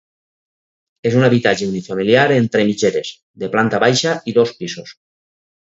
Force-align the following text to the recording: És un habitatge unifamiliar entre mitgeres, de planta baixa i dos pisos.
És 1.09 1.17
un 1.19 1.25
habitatge 1.27 1.67
unifamiliar 1.73 2.23
entre 2.37 2.65
mitgeres, 2.71 3.13
de 3.45 3.51
planta 3.57 3.85
baixa 3.87 4.19
i 4.33 4.37
dos 4.39 4.59
pisos. 4.65 4.99